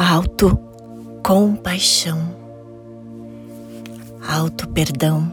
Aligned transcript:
auto-compaixão, 0.00 2.20
auto-perdão 4.28 5.28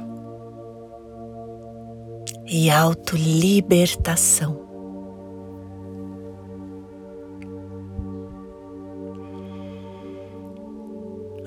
e 2.48 2.72
auto-libertação. 2.72 4.66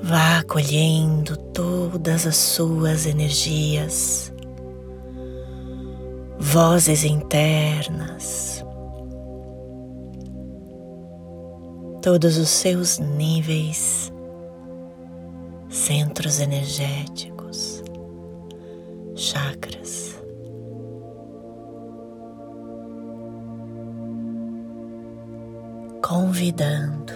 Vá 0.01 0.39
acolhendo 0.39 1.37
todas 1.53 2.25
as 2.25 2.37
suas 2.37 3.05
energias, 3.05 4.33
vozes 6.39 7.03
internas, 7.03 8.65
todos 12.03 12.39
os 12.39 12.49
seus 12.49 12.99
níveis, 12.99 14.13
centros 15.69 16.41
energéticos, 16.41 17.83
chakras. 19.15 20.17
Convidando 26.03 27.13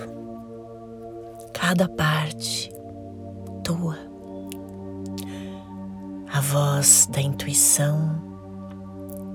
cada 1.53 1.89
parte 1.89 2.71
tua, 3.63 3.97
a 6.31 6.41
voz 6.41 7.09
da 7.11 7.21
intuição, 7.21 8.21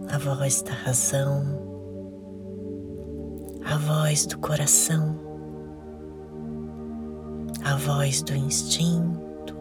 a 0.10 0.18
voz 0.18 0.62
da 0.62 0.74
razão, 0.74 1.44
a 3.66 3.78
voz 3.78 4.26
do 4.26 4.38
coração, 4.38 5.27
a 7.64 7.76
voz 7.76 8.22
do 8.22 8.36
instinto, 8.36 9.56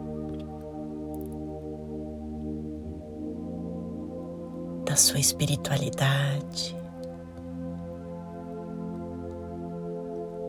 da 4.85 4.97
sua 4.97 5.19
espiritualidade. 5.19 6.77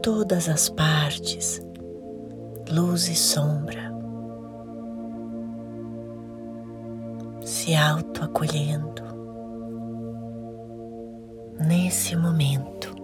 Todas 0.01 0.47
as 0.47 0.69
partes, 0.69 1.61
luz 2.69 3.07
e 3.09 3.15
sombra, 3.15 3.91
se 7.43 7.75
auto-acolhendo 7.75 9.03
nesse 11.59 12.15
momento. 12.15 12.96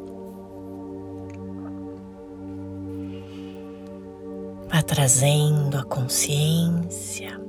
Trazendo 4.84 5.78
a 5.78 5.84
consciência, 5.84 7.40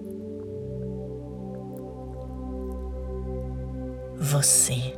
você, 4.17 4.97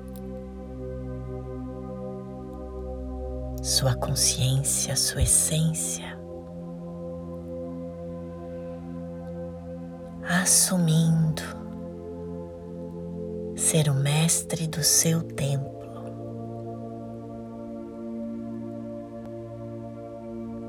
sua 3.62 3.94
consciência, 3.94 4.94
sua 4.96 5.22
essência, 5.22 6.18
assumindo 10.22 11.42
ser 13.56 13.88
o 13.88 13.94
mestre 13.94 14.66
do 14.66 14.82
seu 14.82 15.22
templo. 15.22 15.75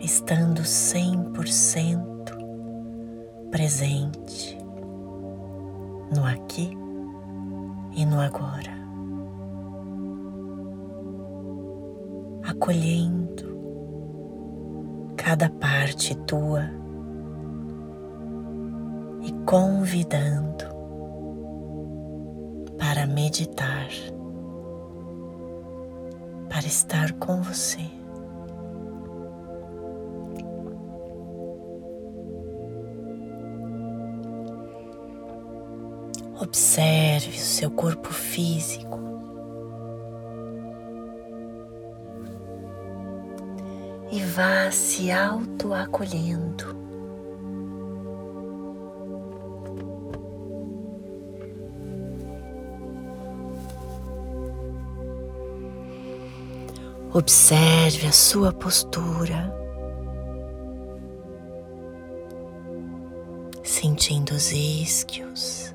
Estando 0.08 0.64
cem 0.64 1.22
por 1.34 1.46
cento 1.50 2.38
presente 3.52 4.58
no 6.16 6.26
aqui 6.26 6.72
e 7.92 8.06
no 8.06 8.22
agora, 8.22 8.72
acolhendo 12.42 13.60
cada 15.18 15.50
parte 15.50 16.16
tua 16.20 16.72
e 19.24 19.34
convidando 19.46 20.64
para 22.78 23.06
meditar, 23.06 23.90
para 26.48 26.66
estar 26.66 27.12
com 27.20 27.42
você. 27.42 28.07
Observe 36.48 37.32
o 37.32 37.34
seu 37.34 37.70
corpo 37.70 38.08
físico. 38.08 38.98
E 44.10 44.22
vá 44.22 44.72
se 44.72 45.12
auto-acolhendo. 45.12 46.74
Observe 57.14 58.08
a 58.08 58.12
sua 58.14 58.54
postura, 58.54 59.54
sentindo 63.64 64.34
os 64.34 64.54
isquios, 64.54 65.67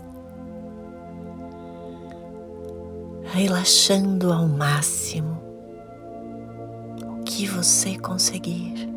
relaxando 3.32 4.31
ao 4.31 4.47
máximo 4.47 5.43
o 7.06 7.25
que 7.25 7.47
você 7.47 7.98
conseguir, 7.98 8.91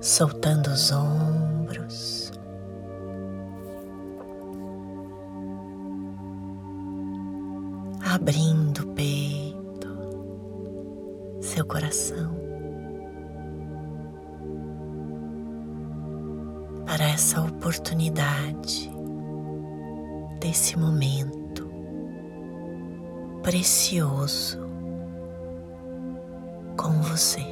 soltando 0.00 0.68
os 0.68 0.92
ombros. 0.92 2.32
abrindo 8.06 8.82
o 8.84 8.86
peito, 8.94 9.88
seu 11.40 11.66
coração, 11.66 12.32
para 16.86 17.04
essa 17.08 17.42
oportunidade 17.42 18.93
desse 20.54 20.78
momento 20.78 21.68
precioso 23.42 24.56
com 26.76 27.02
você. 27.02 27.44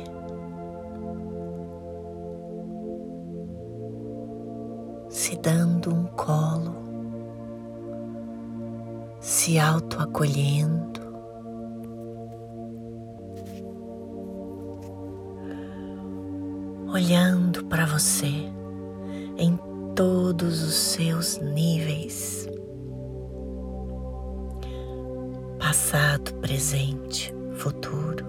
Se 5.09 5.37
dando 5.39 5.93
um 5.93 6.05
colo 6.05 6.81
se 9.19 9.59
auto-acolhendo. 9.59 11.01
Olhando 16.95 17.65
para 17.65 17.85
você 17.85 18.49
em 19.37 19.59
todos 19.97 20.63
os 20.63 20.75
seus 20.75 21.39
níveis, 21.39 22.49
passado, 25.73 26.35
presente, 26.35 27.35
futuro. 27.55 28.27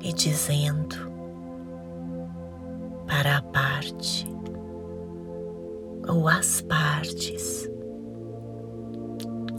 E 0.00 0.12
dizendo 0.12 0.94
para 3.08 3.38
a 3.38 3.42
parte 3.42 4.24
ou 6.06 6.28
as 6.28 6.60
partes 6.60 7.68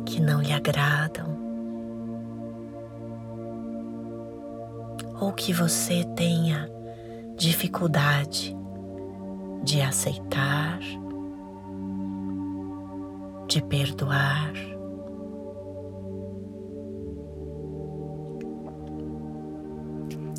que 0.05 0.21
não 0.21 0.41
lhe 0.41 0.53
agradam 0.53 1.35
ou 5.19 5.33
que 5.33 5.51
você 5.51 6.05
tenha 6.15 6.71
dificuldade 7.35 8.55
de 9.65 9.81
aceitar, 9.81 10.79
de 13.57 13.63
perdoar. 13.63 14.53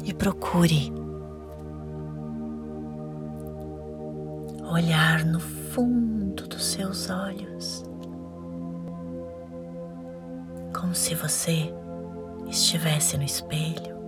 E 0.04 0.14
procure 0.14 0.92
olhar 4.70 5.24
no 5.24 5.40
fundo 5.40 6.46
dos 6.46 6.64
seus 6.64 7.10
olhos 7.10 7.84
como 10.72 10.94
se 10.94 11.14
você 11.16 11.74
estivesse 12.48 13.16
no 13.16 13.24
espelho. 13.24 13.98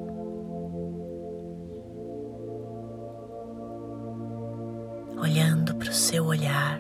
Olhando 5.20 5.74
para 5.74 5.90
o 5.90 5.92
seu 5.92 6.26
olhar, 6.26 6.78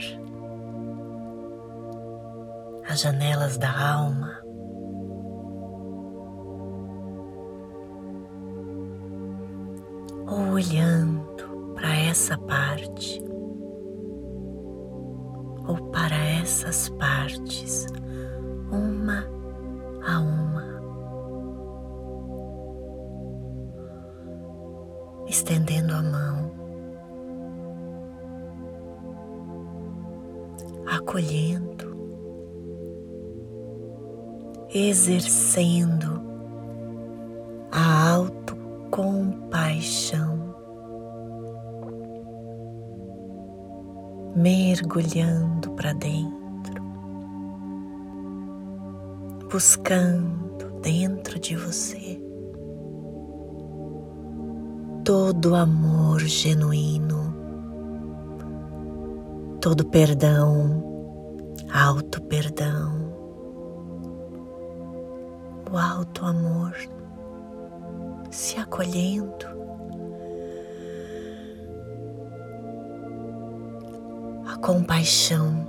as 2.90 3.02
janelas 3.02 3.56
da 3.56 3.70
alma, 3.70 4.40
ou 10.26 10.54
olhando 10.54 11.72
para 11.76 11.94
essa 11.96 12.36
parte 12.36 13.24
ou 15.68 15.76
para 15.92 16.16
essas 16.16 16.88
partes, 16.88 17.86
uma 18.72 19.24
a 20.04 20.18
uma, 20.18 20.82
estendendo 25.28 25.94
a 25.94 26.02
mão, 26.02 26.50
acolhendo, 30.88 31.89
exercendo 34.72 36.22
a 37.70 38.14
autocompaixão. 38.14 40.40
mergulhando 44.34 45.70
para 45.72 45.92
dentro, 45.92 46.82
buscando 49.50 50.70
dentro 50.80 51.38
de 51.38 51.56
você 51.56 52.18
todo 55.04 55.56
amor 55.56 56.20
genuíno, 56.20 57.34
todo 59.60 59.84
perdão, 59.86 60.84
alto 61.72 62.22
perdão, 62.22 62.99
o 65.70 65.78
alto 65.78 66.24
amor 66.24 66.74
se 68.30 68.58
acolhendo 68.58 69.60
compaixão 74.60 75.66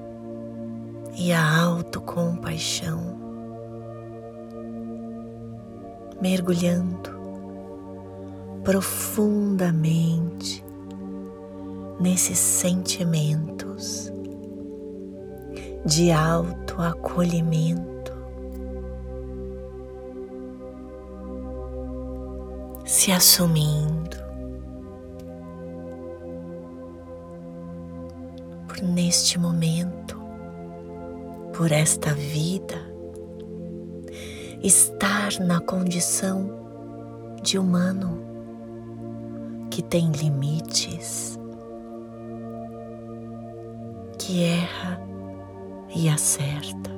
e 1.15 1.31
a 1.31 1.61
autocompaixão, 1.63 3.17
mergulhando 6.21 7.09
profundamente 8.63 10.63
nesses 11.99 12.37
sentimentos 12.37 14.11
de 15.85 16.11
autoacolhimento, 16.11 18.00
se 23.01 23.11
assumindo 23.11 24.15
neste 28.83 29.39
momento, 29.39 30.21
por 31.51 31.71
esta 31.71 32.13
vida, 32.13 32.75
estar 34.61 35.31
na 35.39 35.59
condição 35.59 36.47
de 37.41 37.57
humano 37.57 38.21
que 39.71 39.81
tem 39.81 40.11
limites, 40.11 41.39
que 44.19 44.43
erra 44.43 45.01
e 45.95 46.07
acerta. 46.07 46.90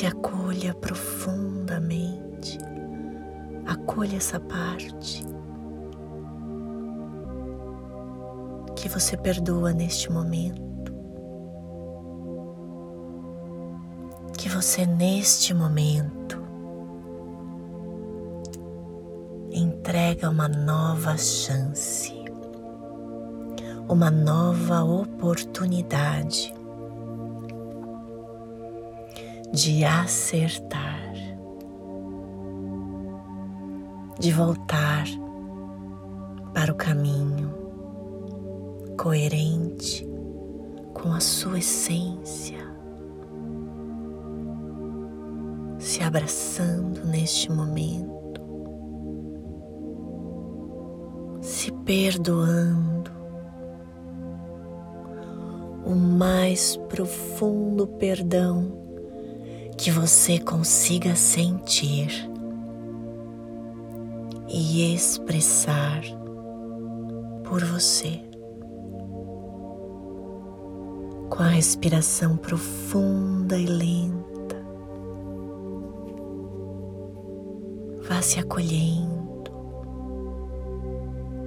Se 0.00 0.06
acolha 0.06 0.72
profundamente, 0.72 2.56
acolha 3.66 4.16
essa 4.16 4.40
parte 4.40 5.22
que 8.74 8.88
você 8.88 9.14
perdoa 9.14 9.74
neste 9.74 10.10
momento, 10.10 10.90
que 14.38 14.48
você 14.48 14.86
neste 14.86 15.52
momento 15.52 16.42
entrega 19.52 20.30
uma 20.30 20.48
nova 20.48 21.14
chance, 21.18 22.24
uma 23.86 24.10
nova 24.10 24.82
oportunidade 24.82 26.58
de 29.52 29.84
acertar, 29.84 31.12
de 34.18 34.32
voltar 34.32 35.06
para 36.54 36.70
o 36.70 36.76
caminho 36.76 37.52
coerente 38.96 40.08
com 40.94 41.12
a 41.12 41.18
sua 41.18 41.58
essência, 41.58 42.58
se 45.80 46.00
abraçando 46.04 47.04
neste 47.06 47.50
momento, 47.50 48.40
se 51.40 51.72
perdoando 51.72 53.10
o 55.84 55.94
mais 55.96 56.76
profundo 56.88 57.88
perdão 57.88 58.79
que 59.80 59.90
você 59.90 60.38
consiga 60.38 61.16
sentir 61.16 62.30
e 64.46 64.94
expressar 64.94 66.02
por 67.44 67.64
você. 67.64 68.20
com 71.30 71.44
a 71.44 71.48
respiração 71.48 72.36
profunda 72.36 73.56
e 73.56 73.64
lenta. 73.64 74.56
Vá 78.06 78.20
se 78.20 78.38
acolhendo, 78.38 79.50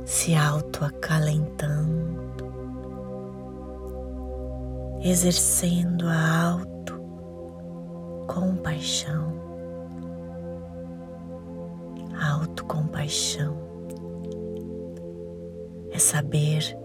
se 0.06 0.34
autoacalentando, 0.34 2.34
exercendo 5.04 6.08
a 6.08 6.54
auto-compaixão. 6.54 6.73
A 12.16 12.32
autocompaixão 12.34 13.58
é 15.92 16.00
saber 16.00 16.78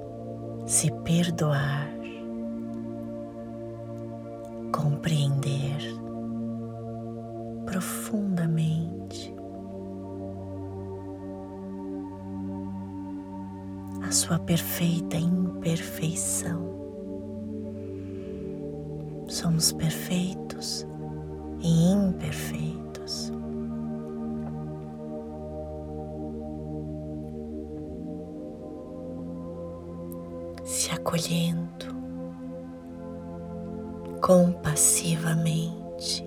se 0.67 0.91
perdoar 1.03 1.89
compreender 4.73 5.79
profundamente 7.65 9.35
a 14.03 14.11
sua 14.13 14.39
perfeita 14.39 15.17
imperfeição. 15.17 16.77
Somos 19.27 19.73
perfeitos 19.73 20.87
e 21.61 21.93
imperfeitos. 21.93 23.33
Se 30.65 30.91
acolhendo 30.91 31.97
compassivamente 34.21 36.25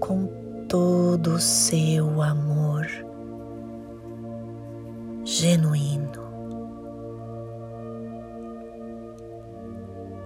com 0.00 0.26
todo 0.68 1.34
o 1.34 1.40
seu 1.40 2.20
amor 2.20 2.86
genuíno, 5.24 6.22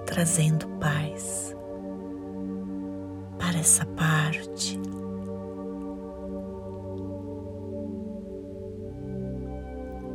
trazendo 0.04 0.66
paz 0.80 1.57
essa 3.59 3.85
parte. 3.87 4.81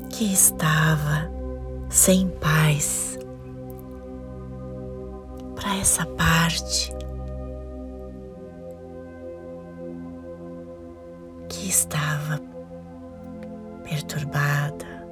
Que 0.09 0.25
estava 0.31 1.29
sem 1.89 2.29
paz. 2.29 3.17
Para 5.55 5.75
essa 5.75 6.05
parte. 6.05 6.93
Que 11.49 11.69
estava 11.69 12.39
perturbada, 13.83 15.07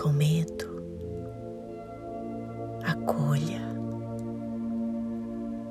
com 0.00 0.08
medo. 0.10 0.76
Acolha, 2.84 3.60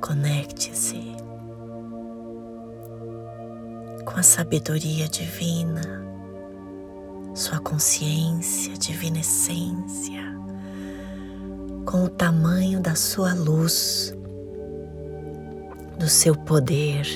conecte-se 0.02 0.45
sabedoria 4.36 5.08
divina, 5.08 6.06
sua 7.34 7.58
consciência, 7.58 8.74
divina 8.74 9.20
essência, 9.20 10.22
com 11.86 12.04
o 12.04 12.10
tamanho 12.10 12.82
da 12.82 12.96
sua 12.96 13.34
luz, 13.34 14.14
do 15.98 16.10
seu 16.10 16.36
poder 16.36 17.08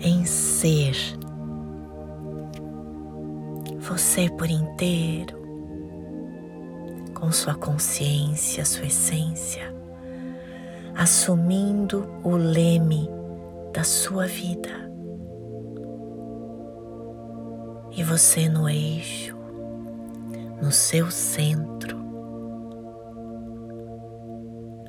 em 0.00 0.24
ser. 0.24 0.96
Você 3.80 4.30
por 4.30 4.48
inteiro, 4.48 5.36
com 7.12 7.30
sua 7.30 7.54
consciência, 7.54 8.64
sua 8.64 8.86
essência, 8.86 9.74
assumindo 10.94 12.08
o 12.24 12.34
leme 12.34 13.10
da 13.74 13.84
sua 13.84 14.26
vida 14.26 14.81
e 17.94 18.02
você 18.02 18.48
no 18.48 18.68
eixo, 18.68 19.36
no 20.60 20.72
seu 20.72 21.10
centro, 21.10 21.98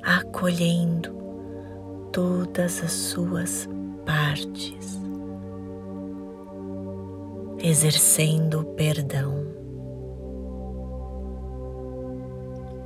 acolhendo 0.01 1.11
todas 2.11 2.83
as 2.83 2.91
suas 2.91 3.67
partes, 4.05 4.99
exercendo 7.61 8.61
o 8.61 8.65
perdão 8.65 9.43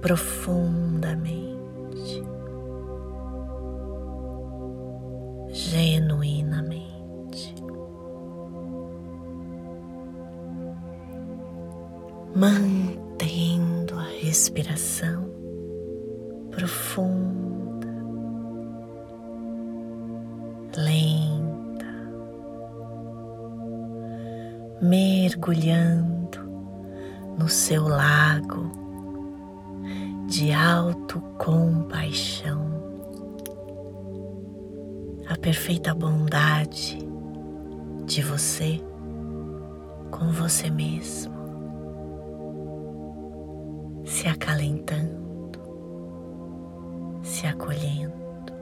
profundamente, 0.01 1.46
mantendo 12.37 13.97
a 13.97 14.05
respiração 14.21 15.27
profunda, 16.51 17.87
lenta, 20.75 21.87
mergulhando 24.79 26.37
no 27.39 27.49
seu 27.49 27.87
lago 27.87 28.71
de 30.27 30.53
autocompaixão, 30.53 32.67
a 35.27 35.35
perfeita 35.35 35.95
bondade 35.95 36.99
de 38.05 38.21
você 38.21 38.79
com 40.11 40.31
você 40.31 40.69
mesmo 40.69 41.36
se 44.27 44.33
acalentando, 44.33 45.59
se 47.23 47.47
acolhendo, 47.47 48.53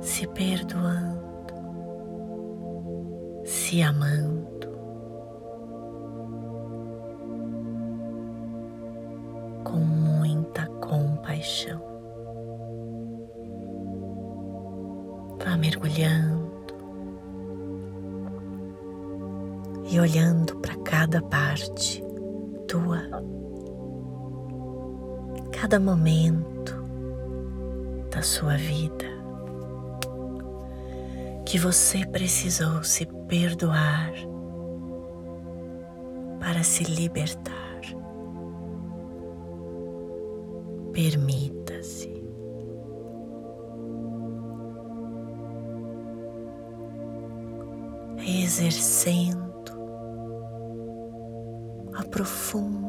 se 0.00 0.26
perdoando, 0.26 1.54
se 3.44 3.82
amando. 3.82 4.66
Com 9.62 9.78
muita 9.78 10.66
compaixão. 10.80 11.80
Vá 15.44 15.56
mergulhando 15.56 16.74
e 19.88 20.00
olhando 20.00 20.56
para 20.56 20.76
cada 20.78 21.22
parte 21.22 22.02
tua 22.66 23.00
cada 25.60 25.80
momento 25.80 26.74
da 28.10 28.20
sua 28.20 28.58
vida 28.58 29.06
que 31.46 31.58
você 31.58 32.04
precisou 32.04 32.84
se 32.84 33.06
perdoar 33.26 34.12
para 36.38 36.62
se 36.62 36.84
libertar. 36.84 37.80
Permita-se. 40.92 42.14
Exercendo 48.18 49.46
a 51.94 52.04
profunda 52.04 52.85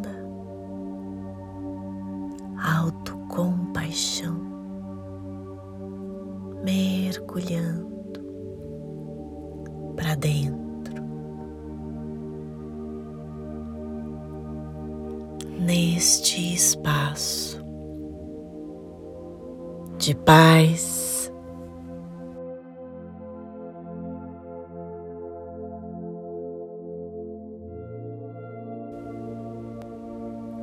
de 20.07 20.15
paz, 20.15 21.29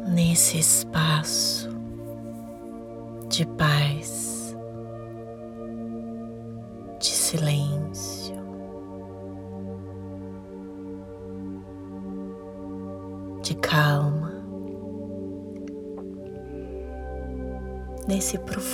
nesse 0.06 0.56
espaço 0.56 1.68
de 3.28 3.44
paz, 3.48 4.56
de 6.98 7.06
silêncio, 7.06 8.34
de 13.42 13.54
calma, 13.56 14.32
nesse 18.08 18.38
profundo 18.38 18.73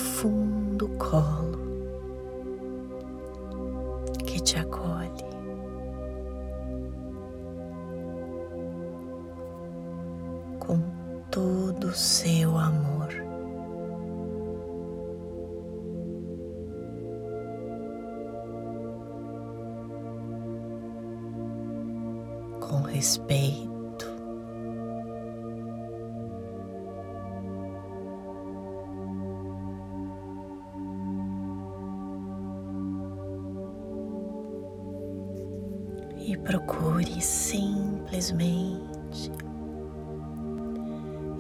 E 36.21 36.37
procure 36.37 37.21
simplesmente 37.21 39.33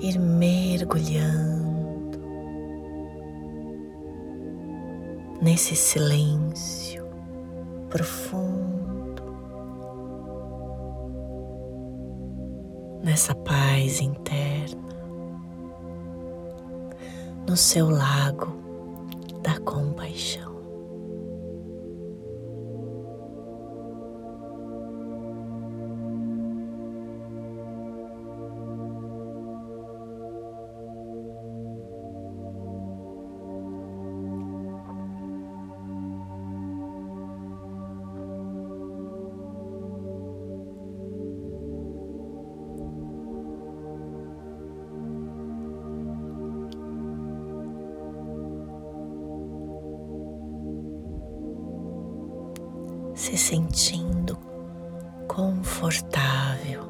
ir 0.00 0.18
mergulhando 0.18 2.18
nesse 5.40 5.76
silêncio 5.76 7.06
profundo. 7.88 8.80
nessa 13.02 13.34
paz 13.34 14.00
interna, 14.00 14.80
no 17.48 17.56
seu 17.56 17.88
lago 17.88 18.54
da 19.42 19.58
compaixão. 19.60 20.49
Se 53.20 53.36
sentindo 53.36 54.34
confortável. 55.28 56.84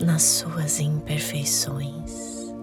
Nas 0.00 0.22
suas 0.22 0.78
imperfeições, 0.78 2.54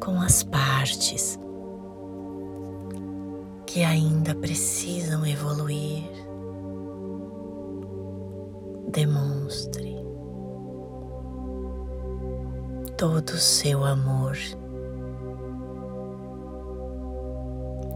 com 0.00 0.20
as 0.20 0.42
partes 0.42 1.38
que 3.64 3.84
ainda 3.84 4.34
precisam 4.34 5.24
evoluir, 5.24 6.02
todo 12.98 13.30
o 13.30 13.38
seu 13.38 13.84
amor. 13.84 14.36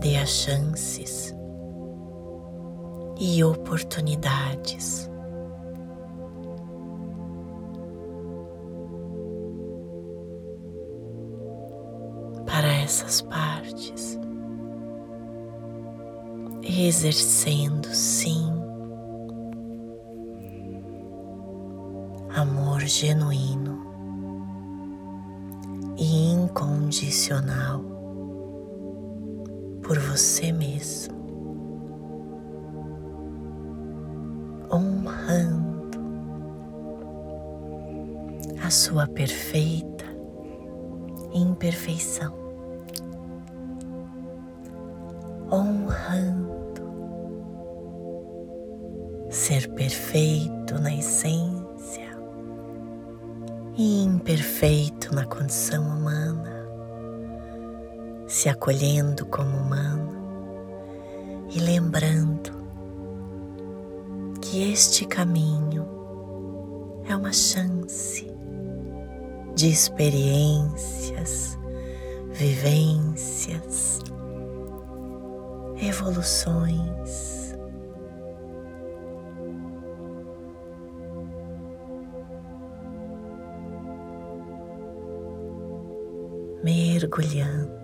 Dê 0.01 0.25
chances 0.25 1.35
e 3.19 3.43
oportunidades. 3.43 5.11
Para 12.47 12.69
essas 12.69 13.23
partes, 13.23 14.21
exercendo 16.63 17.89
sim 17.89 18.53
amor 22.37 22.83
genuíno 22.83 23.82
e 26.03 26.33
incondicional 26.33 27.81
por 29.85 30.01
você 30.01 30.51
mesmo, 30.51 31.15
honrando 34.69 36.01
a 38.65 38.69
sua 38.69 39.07
perfeita 39.07 40.05
imperfeição, 41.33 42.35
acolhendo 58.63 59.27
como 59.27 59.57
humano 59.57 60.13
e 61.51 61.59
lembrando 61.59 62.53
que 64.41 64.71
este 64.73 65.05
caminho 65.05 65.85
é 67.09 67.17
uma 67.17 67.33
chance 67.33 68.25
de 69.57 69.67
experiências, 69.69 71.59
vivências, 72.31 73.99
evoluções. 75.81 77.57
Mergulhando 86.63 87.82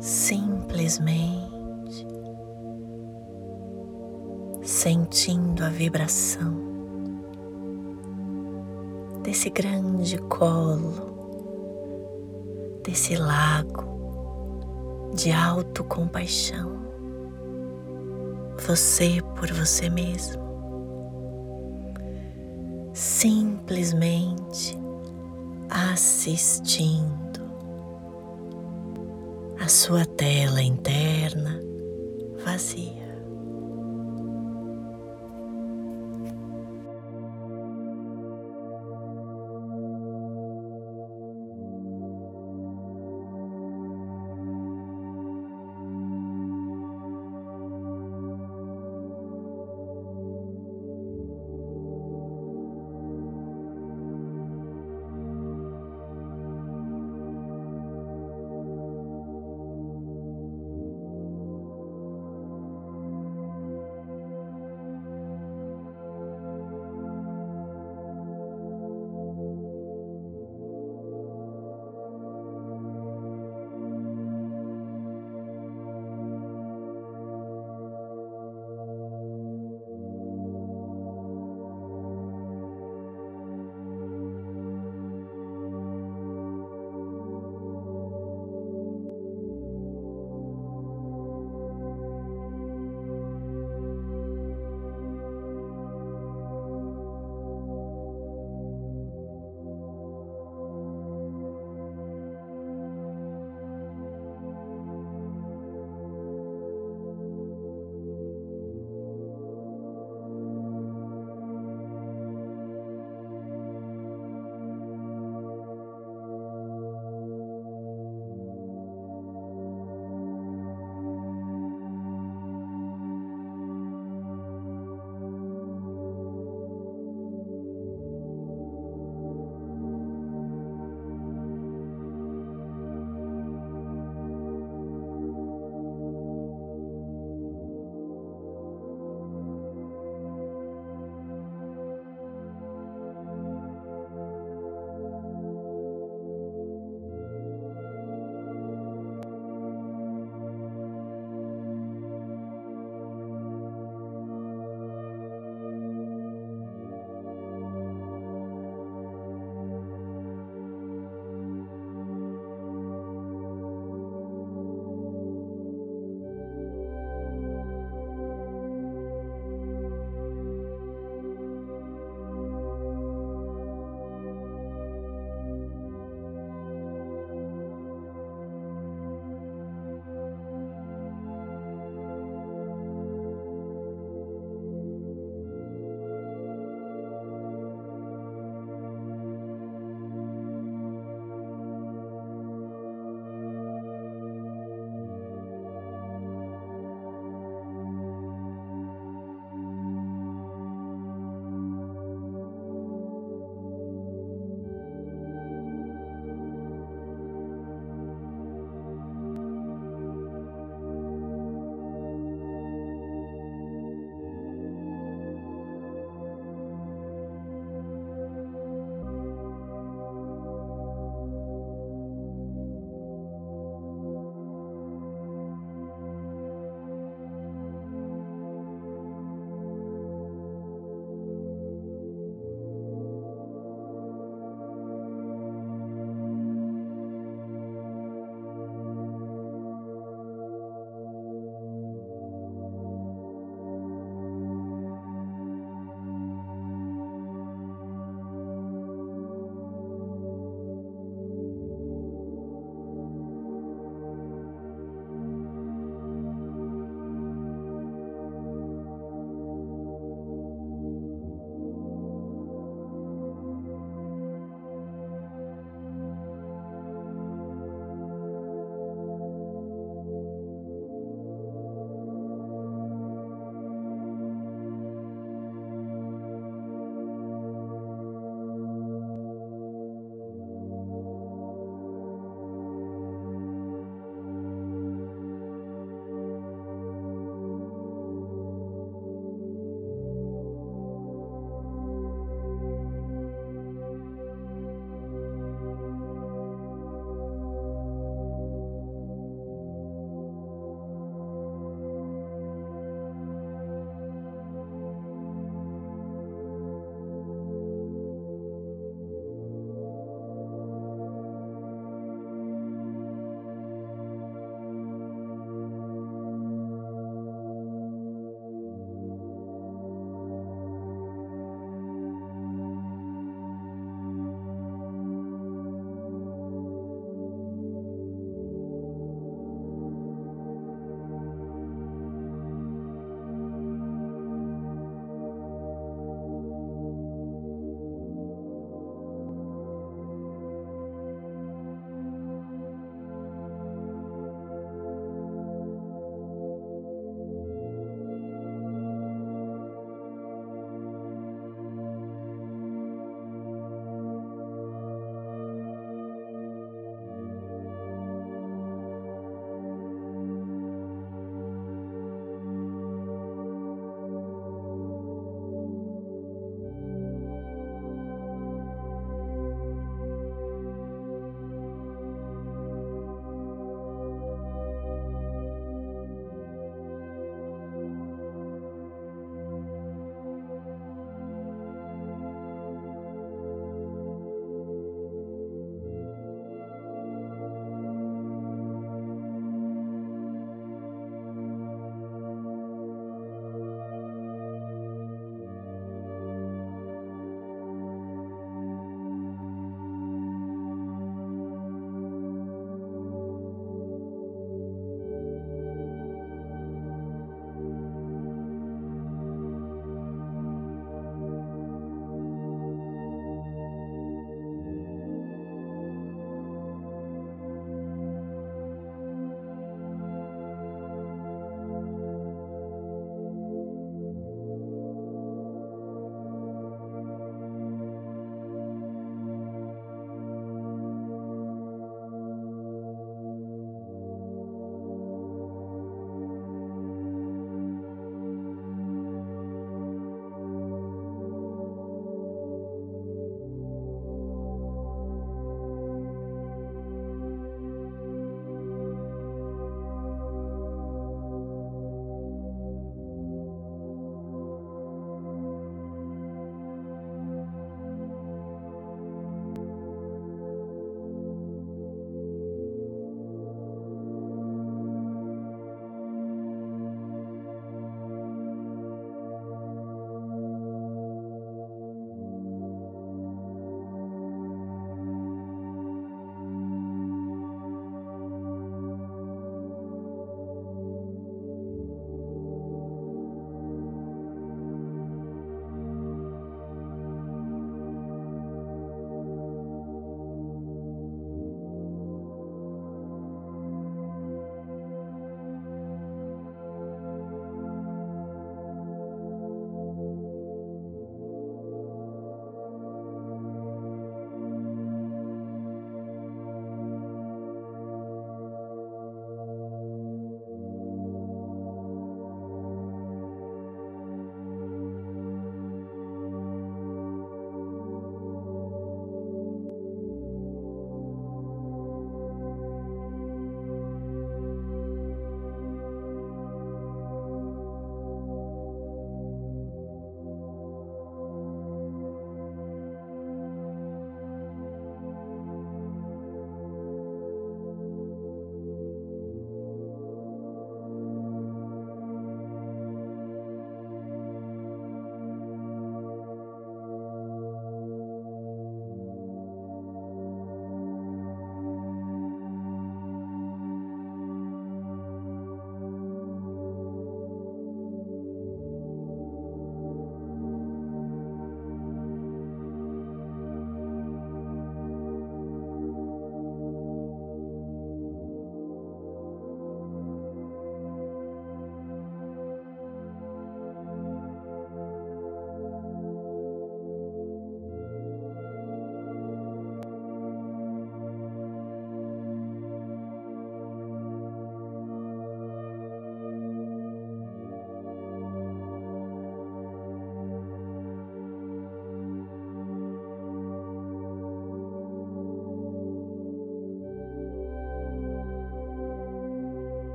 simplesmente 0.00 1.58
sentindo 4.62 5.64
a 5.64 5.70
vibração 5.70 6.68
desse 9.22 9.50
grande 9.50 10.18
colo, 10.18 11.08
desse 12.84 13.16
lago 13.16 13.88
de 15.14 15.32
autocompaixão, 15.32 16.78
você 18.66 19.20
por 19.34 19.50
você 19.52 19.90
mesmo, 19.90 20.42
simplesmente 22.92 24.78
assistindo 25.68 27.17
sua 29.68 30.06
tela 30.06 30.62
interna 30.62 31.60
vazia. 32.44 33.07